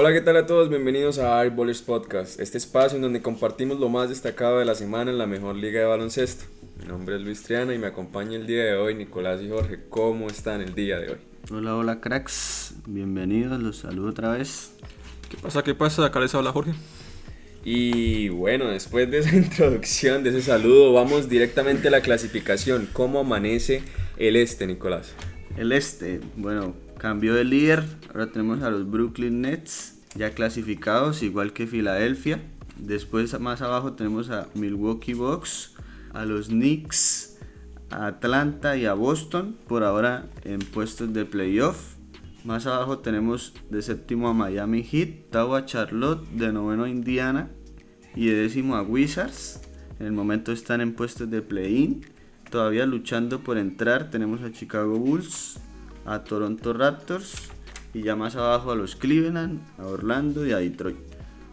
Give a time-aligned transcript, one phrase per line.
[0.00, 0.68] Hola, ¿qué tal a todos?
[0.68, 5.10] Bienvenidos a Airballers Podcast, este espacio en donde compartimos lo más destacado de la semana
[5.10, 6.44] en la mejor liga de baloncesto.
[6.78, 9.80] Mi nombre es Luis Triana y me acompaña el día de hoy Nicolás y Jorge.
[9.88, 11.16] ¿Cómo están el día de hoy?
[11.50, 14.70] Hola, hola cracks, bienvenidos, los saludo otra vez.
[15.28, 15.64] ¿Qué pasa?
[15.64, 16.06] ¿Qué pasa?
[16.06, 16.74] Acá les habla Jorge.
[17.64, 22.88] Y bueno, después de esa introducción, de ese saludo, vamos directamente a la clasificación.
[22.92, 23.82] ¿Cómo amanece
[24.16, 25.12] el este, Nicolás?
[25.56, 31.52] El este, bueno, cambió de líder, ahora tenemos a los Brooklyn Nets ya clasificados, igual
[31.52, 32.40] que Filadelfia.
[32.76, 35.74] Después más abajo tenemos a Milwaukee Bucks,
[36.12, 37.38] a los Knicks,
[37.90, 41.94] a Atlanta y a Boston, por ahora en puestos de playoff.
[42.44, 47.50] Más abajo tenemos de séptimo a Miami Heat, octavo a Charlotte, de noveno a Indiana
[48.14, 49.60] y de décimo a Wizards.
[49.98, 52.06] En el momento están en puestos de play-in.
[52.50, 55.58] Todavía luchando por entrar tenemos a Chicago Bulls,
[56.08, 57.34] a Toronto Raptors
[57.94, 60.96] y ya más abajo a los Cleveland, a Orlando y a Detroit.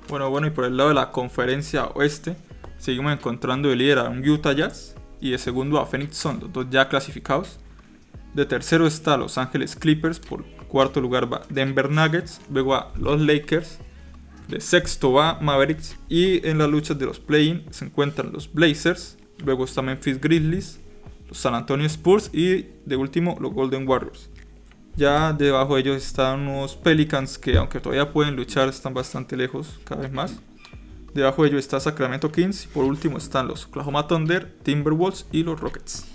[0.07, 2.35] Bueno, bueno, y por el lado de la conferencia oeste,
[2.77, 6.53] seguimos encontrando de líder a un Utah Jazz y de segundo a Phoenix Suns, los
[6.53, 7.59] dos ya clasificados.
[8.33, 13.19] De tercero está Los Ángeles Clippers, por cuarto lugar va Denver Nuggets, luego a los
[13.19, 13.79] Lakers,
[14.47, 19.17] de sexto va Mavericks y en las luchas de los play-in se encuentran los Blazers,
[19.43, 20.79] luego está Memphis Grizzlies,
[21.27, 24.29] los San Antonio Spurs y de último los Golden Warriors.
[24.97, 29.79] Ya debajo de ellos están unos Pelicans que aunque todavía pueden luchar están bastante lejos
[29.83, 30.39] cada vez más.
[31.13, 35.43] Debajo de ellos está Sacramento Kings y por último están los Oklahoma Thunder, Timberwolves y
[35.43, 36.05] los Rockets.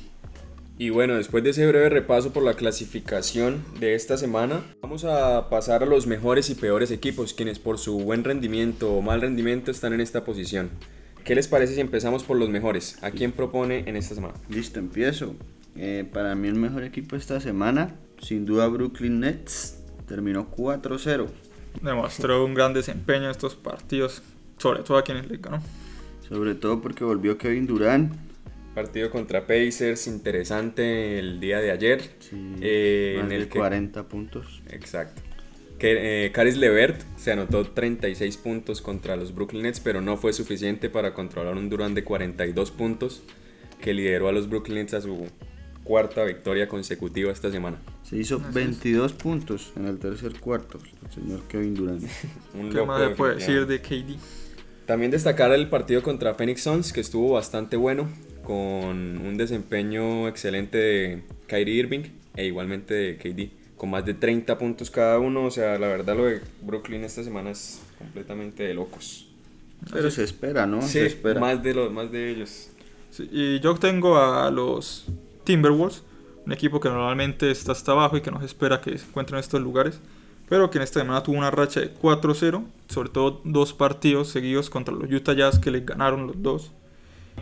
[0.79, 5.51] Y bueno, después de ese breve repaso por la clasificación de esta semana, vamos a
[5.51, 9.71] pasar a los mejores y peores equipos, quienes por su buen rendimiento o mal rendimiento
[9.71, 10.71] están en esta posición.
[11.23, 12.97] ¿Qué les parece si empezamos por los mejores?
[13.03, 14.35] ¿A quién propone en esta semana?
[14.49, 15.37] Listo, empiezo.
[15.77, 21.27] Eh, para mí el mejor equipo esta semana, sin duda Brooklyn Nets, terminó 4-0.
[21.83, 24.23] Demostró un gran desempeño en estos partidos,
[24.59, 25.63] sobre todo a quienes le ganó.
[26.29, 28.13] Sobre todo porque volvió Kevin Durant.
[28.75, 32.03] Partido contra Pacers, interesante el día de ayer.
[32.21, 34.63] Sí, eh, más en el de que- 40 puntos.
[34.71, 35.23] Exacto.
[35.79, 40.33] Que, eh, Caris Levert se anotó 36 puntos contra los Brooklyn Nets, pero no fue
[40.33, 43.23] suficiente para controlar un Durant de 42 puntos
[43.81, 45.27] que lideró a los Brooklyn Nets a su
[45.85, 47.79] cuarta victoria consecutiva esta semana.
[48.03, 52.03] Se hizo 22 puntos en el tercer cuarto, el señor Kevin Durant.
[52.55, 54.19] Un ¿Qué loco, más se puede decir de KD?
[54.87, 58.09] También destacar el partido contra Phoenix Suns, que estuvo bastante bueno,
[58.43, 62.03] con un desempeño excelente de Kyrie Irving
[62.35, 65.45] e igualmente de KD, con más de 30 puntos cada uno.
[65.45, 69.29] O sea, la verdad lo de Brooklyn esta semana es completamente de locos.
[69.93, 70.83] Pero se espera, ¿no?
[70.83, 71.39] Sí, se espera.
[71.39, 72.71] más de, los, más de ellos.
[73.11, 75.07] Sí, y yo tengo a los
[75.51, 76.05] Timberwolves,
[76.47, 79.39] un equipo que normalmente está hasta abajo y que no se espera que se encuentren
[79.39, 79.99] en estos lugares,
[80.49, 84.71] pero que en esta semana tuvo una racha de 4-0, sobre todo dos partidos seguidos
[84.71, 86.71] contra los Utah Jazz que les ganaron los dos,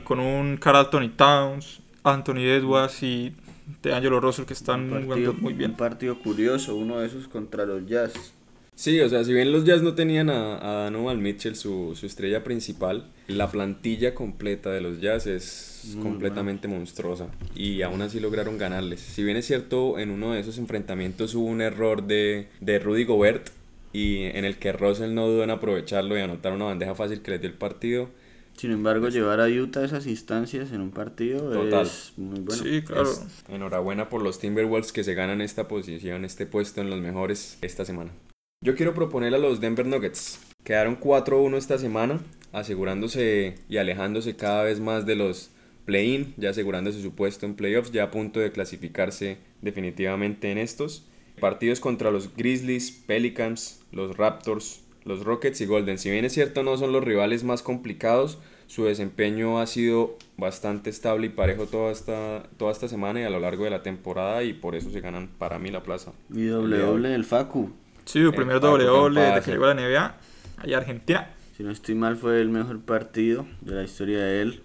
[0.04, 3.34] con un Carl Anthony Towns, Anthony Edwards y
[3.82, 5.72] DeAngelo Russell que están jugando muy bien.
[5.72, 8.32] un partido curioso, uno de esos contra los Jazz.
[8.78, 12.06] Sí, o sea, si bien los Jazz no tenían a, a Donovan Mitchell, su, su
[12.06, 17.26] estrella principal, la plantilla completa de los Jazz es Muy completamente monstruosa.
[17.56, 19.00] Y aún así lograron ganarles.
[19.00, 23.02] Si bien es cierto, en uno de esos enfrentamientos hubo un error de, de Rudy
[23.04, 23.48] Gobert,
[23.92, 27.32] y en el que Russell no dudó en aprovecharlo y anotar una bandeja fácil que
[27.32, 28.10] les dio el partido.
[28.56, 31.84] Sin embargo, llevar a Utah a esas instancias en un partido Total.
[31.84, 32.62] es muy bueno.
[32.62, 33.10] sí, claro.
[33.10, 37.58] Es- enhorabuena por los Timberwolves que se ganan esta posición, este puesto en los mejores
[37.60, 38.12] esta semana.
[38.60, 40.40] Yo quiero proponer a los Denver Nuggets.
[40.64, 42.18] Quedaron 4-1 esta semana,
[42.52, 45.52] asegurándose y alejándose cada vez más de los
[45.84, 51.06] play-in, ya asegurándose su puesto en playoffs, ya a punto de clasificarse definitivamente en estos.
[51.38, 55.96] Partidos contra los Grizzlies, Pelicans, los Raptors, los Rockets y Golden.
[55.96, 60.90] Si bien es cierto no son los rivales más complicados, su desempeño ha sido bastante
[60.90, 64.42] estable y parejo toda esta, toda esta semana y a lo largo de la temporada
[64.42, 66.12] y por eso se ganan para mí la plaza.
[66.34, 67.70] Y doble doble del Facu.
[68.08, 70.16] Sí, su primer doble doble desde que llegó a la NBA,
[70.56, 71.30] allá Argentina.
[71.54, 74.62] Si no estoy mal, fue el mejor partido de la historia de él.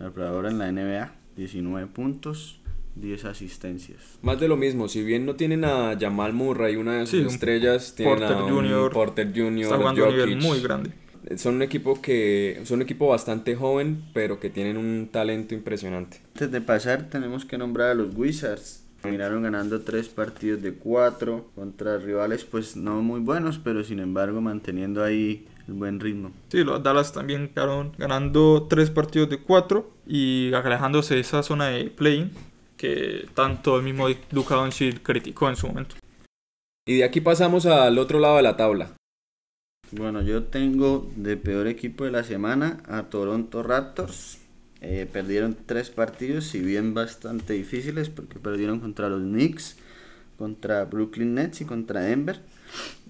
[0.00, 1.12] Ahora en la NBA.
[1.36, 2.58] 19 puntos,
[2.94, 3.98] 10 asistencias.
[4.22, 7.26] Más de lo mismo, si bien no tienen a Jamal Murray, una de sus Sí,
[7.26, 10.92] estrellas, tienen Porter a un Jr., Porter Jr., Está jugando un nivel muy grande.
[11.36, 16.22] Son un equipo que son un equipo bastante joven, pero que tienen un talento impresionante.
[16.28, 18.85] Antes de pasar, tenemos que nombrar a los Wizards.
[19.06, 24.40] Terminaron ganando tres partidos de cuatro contra rivales pues no muy buenos, pero sin embargo
[24.40, 26.32] manteniendo ahí el buen ritmo.
[26.48, 31.68] Sí, los Dallas también quedaron ganando tres partidos de cuatro y alejándose de esa zona
[31.68, 32.30] de play
[32.76, 35.96] que tanto el mismo Luka Doncic criticó en su momento.
[36.86, 38.90] Y de aquí pasamos al otro lado de la tabla.
[39.92, 44.38] Bueno, yo tengo de peor equipo de la semana a Toronto Raptors.
[44.88, 49.76] Eh, perdieron tres partidos, si bien bastante difíciles, porque perdieron contra los Knicks,
[50.38, 52.38] contra Brooklyn Nets y contra Denver,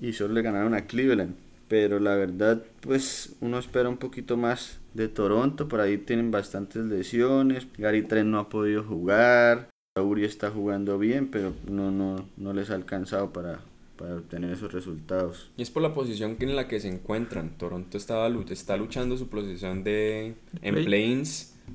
[0.01, 1.35] y solo le ganaron a Cleveland.
[1.69, 6.83] Pero la verdad, pues uno espera un poquito más de Toronto, por ahí tienen bastantes
[6.87, 9.69] lesiones, Gary Trent no ha podido jugar,
[10.01, 13.61] Uri está jugando bien, pero no, no, no les ha alcanzado para,
[13.99, 15.51] para obtener esos resultados.
[15.59, 17.51] Y es por la posición en la que se encuentran.
[17.59, 21.23] Toronto estaba, está luchando su posición de en Play.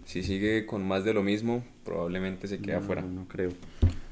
[0.05, 3.01] Si sigue con más de lo mismo, probablemente se queda No, fuera.
[3.01, 3.51] No, creo.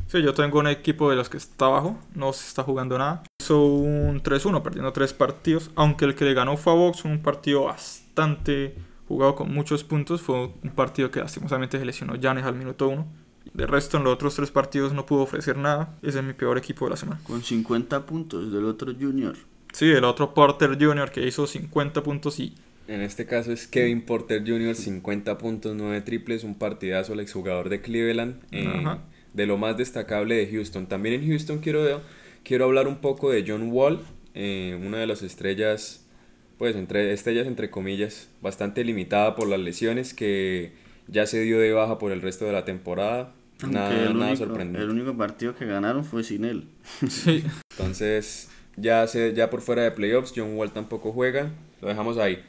[0.07, 3.23] Sí, yo tengo un equipo de los que está abajo, no se está jugando nada.
[3.39, 7.21] Hizo un 3-1, perdiendo tres partidos, aunque el que le ganó fue a Box, un
[7.21, 8.75] partido bastante
[9.07, 10.21] jugado con muchos puntos.
[10.21, 13.05] Fue un partido que lastimosamente se lesionó Janes al minuto 1.
[13.53, 15.97] De resto, en los otros tres partidos no pudo ofrecer nada.
[16.01, 17.19] Ese es mi peor equipo de la semana.
[17.23, 19.35] Con 50 puntos del otro Junior.
[19.73, 21.11] Sí, el otro Porter Jr.
[21.11, 22.55] que hizo 50 puntos y
[22.89, 27.69] En este caso es Kevin Porter Jr., 50 puntos, 9 triples, un partidazo, el exjugador
[27.69, 28.83] de Cleveland, eh,
[29.31, 30.87] de lo más destacable de Houston.
[30.87, 32.01] También en Houston quiero,
[32.43, 33.99] quiero hablar un poco de John Wall,
[34.33, 36.03] eh, una de las estrellas,
[36.57, 40.71] pues entre estrellas entre comillas, bastante limitada por las lesiones, que
[41.07, 43.33] ya se dio de baja por el resto de la temporada.
[43.61, 44.81] Aunque Nada, el, nada único, sorprendente.
[44.81, 46.63] el único partido que ganaron fue sin él.
[47.07, 47.43] sí,
[47.77, 51.51] Entonces, ya, se, ya por fuera de playoffs, John Wall tampoco juega.
[51.81, 52.43] Lo dejamos ahí.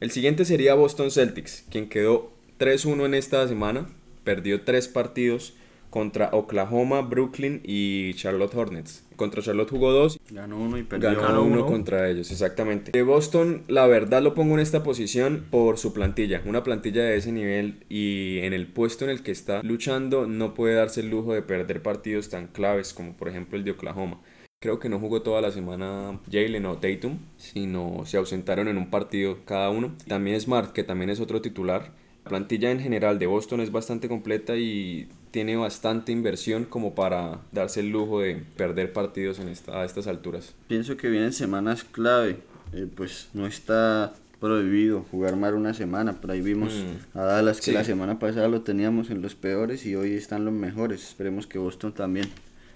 [0.00, 3.86] El siguiente sería Boston Celtics, quien quedó 3-1 en esta semana.
[4.24, 5.54] Perdió tres partidos
[5.90, 9.04] contra Oklahoma, Brooklyn y Charlotte Hornets.
[9.16, 11.66] Contra Charlotte jugó dos, Ganó uno y perdió ganó Ganó uno uno.
[11.66, 12.92] contra ellos, exactamente.
[12.92, 16.40] De Boston, la verdad lo pongo en esta posición por su plantilla.
[16.46, 20.54] Una plantilla de ese nivel y en el puesto en el que está luchando no
[20.54, 24.20] puede darse el lujo de perder partidos tan claves como por ejemplo el de Oklahoma.
[24.62, 28.90] Creo que no jugó toda la semana Jalen o Tatum, sino se ausentaron en un
[28.90, 29.92] partido cada uno.
[30.06, 31.92] También Smart, que también es otro titular.
[32.24, 37.40] La plantilla en general de Boston es bastante completa y tiene bastante inversión como para
[37.52, 40.54] darse el lujo de perder partidos en esta, a estas alturas.
[40.68, 42.36] Pienso que vienen semanas clave.
[42.74, 46.20] Eh, pues no está prohibido jugar más una semana.
[46.20, 46.74] Por ahí vimos
[47.14, 47.16] Mm.
[47.18, 47.72] a Dallas que Sí.
[47.72, 51.02] la semana pasada lo teníamos en los peores y hoy están los mejores.
[51.02, 52.28] Esperemos que Boston también.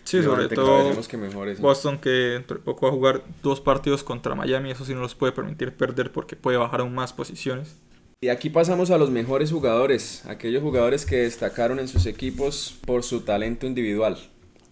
[0.04, 1.62] Sí, sobre todo que mejore, sí.
[1.62, 4.70] Boston que dentro de poco va a jugar dos partidos contra Miami.
[4.70, 7.76] Eso sí no los puede permitir perder porque puede bajar aún más posiciones.
[8.20, 13.02] Y aquí pasamos a los mejores jugadores, aquellos jugadores que destacaron en sus equipos por
[13.02, 14.16] su talento individual.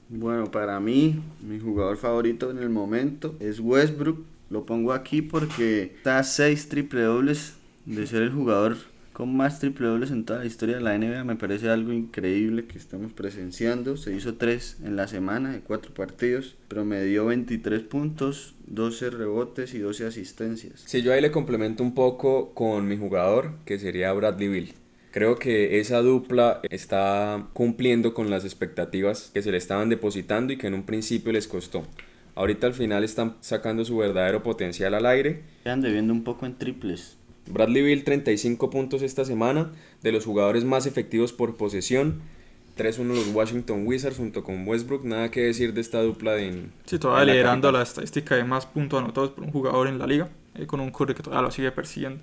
[0.08, 4.24] Bueno, para mí, mi jugador favorito en el momento es Westbrook.
[4.48, 7.54] Lo pongo aquí porque está a 6 triple dobles
[7.86, 8.76] de ser el jugador
[9.12, 11.24] con más triple dobles en toda la historia de la NBA.
[11.24, 13.96] Me parece algo increíble que estamos presenciando.
[13.96, 19.78] Se hizo 3 en la semana de 4 partidos, promedió 23 puntos, 12 rebotes y
[19.78, 20.82] 12 asistencias.
[20.86, 24.74] Si yo ahí le complemento un poco con mi jugador, que sería Bradley Bill.
[25.10, 30.56] Creo que esa dupla está cumpliendo con las expectativas que se le estaban depositando y
[30.56, 31.82] que en un principio les costó.
[32.34, 36.56] Ahorita al final están sacando su verdadero potencial al aire Quedan debiendo un poco en
[36.56, 37.18] triples.
[37.46, 39.72] Bradley Bill 35 puntos esta semana,
[40.02, 42.20] de los jugadores más efectivos por posesión.
[42.76, 45.04] 3-1 los Washington Wizards junto con Westbrook.
[45.04, 46.68] Nada que decir de esta dupla de...
[46.86, 50.30] Sí, todavía liderando la estadística de más puntos anotados por un jugador en la liga,
[50.54, 52.22] eh, con un Curry que todavía lo sigue persiguiendo.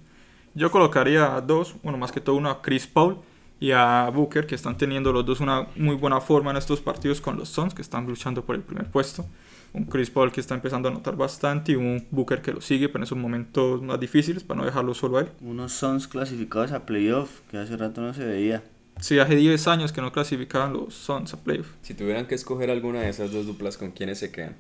[0.56, 3.18] Yo colocaría a dos, bueno, más que todo uno a Chris Paul
[3.60, 7.22] y a Booker, que están teniendo los dos una muy buena forma en estos partidos
[7.22, 9.26] con los Suns, que están luchando por el primer puesto.
[9.74, 12.88] Un Chris Paul que está empezando a anotar bastante y un Booker que lo sigue,
[12.90, 15.30] pero en esos momentos más difíciles para no dejarlo solo a él.
[15.42, 18.64] Unos Suns clasificados a playoff que hace rato no se veía.
[19.00, 21.68] Sí, hace 10 años que no clasificaban los Suns a playoff.
[21.84, 24.56] Si tuvieran que escoger alguna de esas dos duplas, ¿con quiénes se quedan?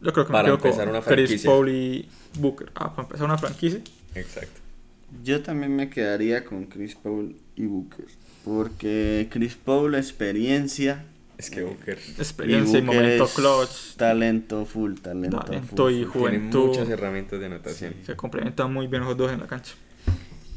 [0.00, 1.50] Yo creo que Para me quedo empezar con una Chris franquicia.
[1.50, 2.72] Paul y Booker.
[2.74, 3.80] Ah, para empezar una franquicia.
[4.14, 4.60] Exacto.
[5.22, 8.06] Yo también me quedaría con Chris Paul y Booker.
[8.44, 11.04] Porque Chris Paul, experiencia.
[11.38, 13.96] Es que Booker Experiencia y, Booker momento es clutch.
[13.96, 16.12] Talento full, talento, Talento full, y full.
[16.12, 16.66] tiene Juventud.
[16.68, 17.94] muchas herramientas de anotación.
[18.04, 19.74] Se complementan muy bien los dos en la cancha.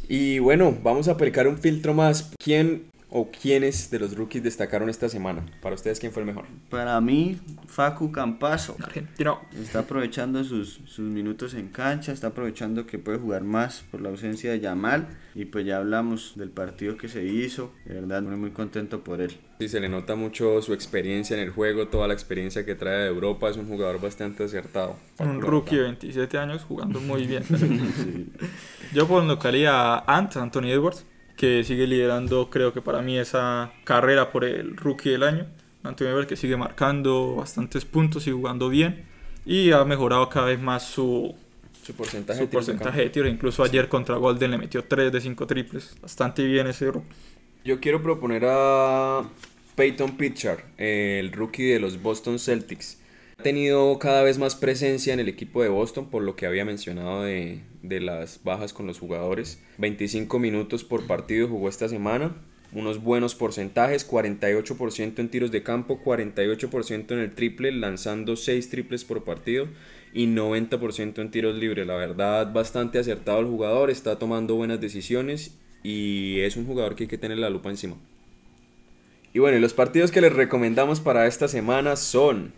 [0.07, 2.31] Y bueno, vamos a aplicar un filtro más.
[2.43, 5.45] ¿Quién o quiénes de los rookies destacaron esta semana?
[5.61, 6.45] Para ustedes, ¿quién fue el mejor?
[6.69, 8.75] Para mí, Facu Campazo.
[8.81, 9.41] Argentino.
[9.59, 14.09] Está aprovechando sus, sus minutos en cancha, está aprovechando que puede jugar más por la
[14.09, 15.07] ausencia de Yamal.
[15.35, 17.71] Y pues ya hablamos del partido que se hizo.
[17.85, 19.37] De verdad, muy, muy contento por él.
[19.59, 23.03] Sí, se le nota mucho su experiencia en el juego, toda la experiencia que trae
[23.03, 23.49] de Europa.
[23.49, 24.95] Es un jugador bastante acertado.
[25.19, 25.97] Un rookie de verdad.
[25.99, 27.43] 27 años jugando muy bien.
[27.99, 28.31] Sí.
[28.93, 31.05] Yo colocaría a Ant, Anthony Edwards,
[31.39, 35.48] que sigue liderando, creo que para mí, esa carrera por el rookie del año.
[35.84, 39.05] Anthony Edwards que sigue marcando bastantes puntos y jugando bien.
[39.46, 41.34] Y ha mejorado cada vez más su
[41.81, 43.29] su porcentaje, su de porcentaje tiro.
[43.29, 45.96] Incluso ayer contra Golden le metió 3 de 5 triples.
[46.01, 47.05] Bastante bien ese grupo.
[47.63, 49.24] Yo quiero proponer a
[49.75, 53.00] Peyton Pritchard, el rookie de los Boston Celtics.
[53.39, 56.65] Ha tenido cada vez más presencia en el equipo de Boston, por lo que había
[56.65, 59.62] mencionado de, de las bajas con los jugadores.
[59.77, 62.36] 25 minutos por partido jugó esta semana.
[62.74, 69.05] Unos buenos porcentajes, 48% en tiros de campo, 48% en el triple, lanzando 6 triples
[69.05, 69.69] por partido
[70.13, 71.88] y 90% en tiros libres.
[71.88, 77.05] La verdad, bastante acertado el jugador, está tomando buenas decisiones y es un jugador que
[77.05, 77.96] hay que tener la lupa encima.
[79.34, 82.51] Y bueno, los partidos que les recomendamos para esta semana son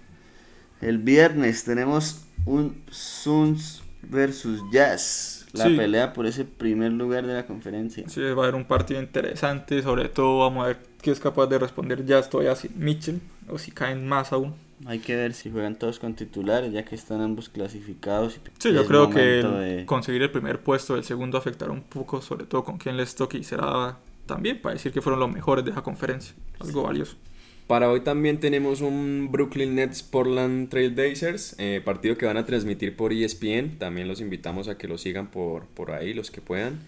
[0.81, 5.45] El viernes tenemos un Suns versus Jazz.
[5.53, 5.75] La Sí.
[5.75, 8.07] pelea por ese primer lugar de la conferencia.
[8.07, 9.81] Sí, va a haber un partido interesante.
[9.83, 13.19] Sobre todo vamos a ver qué es capaz de responder ya todavía sin Mitchell.
[13.49, 14.55] O si caen más aún.
[14.85, 18.39] Hay que ver si juegan todos con titulares, ya que están ambos clasificados.
[18.57, 21.83] Sí, yo creo que momento el de- conseguir el primer puesto del segundo afectará un
[21.83, 25.31] poco, sobre todo con quien les toque y será también para decir que fueron los
[25.31, 26.33] mejores de esa conferencia.
[26.59, 27.15] Algo valioso.
[27.71, 32.97] Para hoy también tenemos un Brooklyn Nets Portland Trailblazers, eh, partido que van a transmitir
[32.97, 33.77] por ESPN.
[33.79, 36.81] También los invitamos a que lo sigan por, por ahí, los que puedan.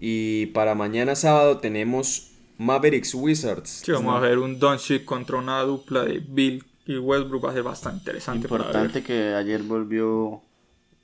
[0.00, 3.82] Y para mañana sábado tenemos Mavericks Wizards.
[3.84, 7.44] Sí, vamos a ver un Doncic contra una dupla de Bill y Westbrook.
[7.44, 8.48] Va a ser bastante interesante.
[8.48, 10.42] Importante que ayer volvió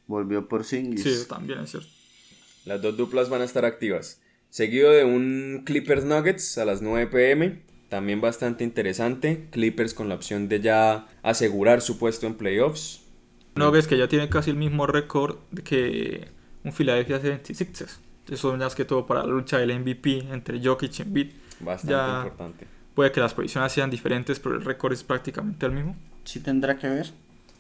[0.09, 1.01] volvió por Singis.
[1.05, 1.89] Sí, también es cierto.
[2.65, 4.21] Las dos duplas van a estar activas.
[4.51, 7.72] Seguido de un Clippers Nuggets a las 9 pm.
[7.93, 9.49] También bastante interesante.
[9.51, 13.03] Clippers con la opción de ya asegurar su puesto en playoffs.
[13.55, 16.29] Nuggets que ya tiene casi el mismo récord que
[16.65, 17.99] un Philadelphia 76ers.
[18.31, 21.33] Eso es más que todo para la lucha del MVP entre Jokic y Embiid.
[21.61, 22.21] Bastante Ya.
[22.23, 22.67] importante.
[22.95, 25.95] Puede que las posiciones sean diferentes, pero el récord es prácticamente el mismo.
[26.25, 27.11] Sí tendrá que ver.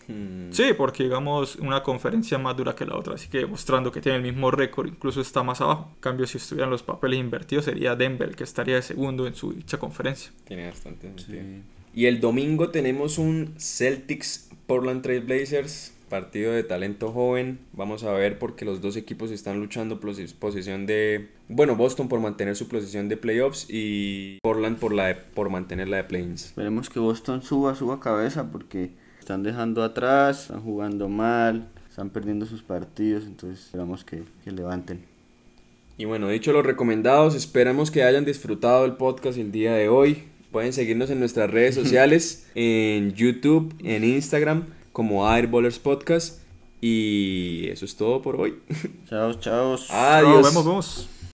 [0.08, 0.50] Hmm.
[0.52, 4.16] Sí, porque digamos una conferencia más dura que la otra, así que demostrando que tiene
[4.16, 5.90] el mismo récord, incluso está más abajo.
[5.94, 9.52] En cambio, si estuvieran los papeles invertidos, sería Denver que estaría de segundo en su
[9.52, 10.32] dicha conferencia.
[10.44, 11.40] Tiene bastante sentido.
[11.42, 11.62] Sí.
[11.94, 17.58] Y el domingo tenemos un Celtics Portland Trail Blazers, partido de talento joven.
[17.72, 22.08] Vamos a ver porque los dos equipos están luchando por posi- posición de, bueno, Boston
[22.08, 26.04] por mantener su posición de playoffs y Portland por la de- por mantener la de
[26.04, 26.46] play-ins.
[26.46, 28.90] Esperemos que Boston suba, suba cabeza porque
[29.22, 35.04] están dejando atrás, están jugando mal, están perdiendo sus partidos, entonces esperamos que, que levanten.
[35.96, 40.24] Y bueno, dicho los recomendados, esperamos que hayan disfrutado el podcast el día de hoy.
[40.50, 46.40] Pueden seguirnos en nuestras redes sociales, en YouTube, en Instagram, como Airballers Podcast.
[46.80, 48.58] Y eso es todo por hoy.
[49.08, 49.76] Chao, chao.
[49.90, 50.42] Adiós.
[50.42, 51.11] Nos vemos, vemos.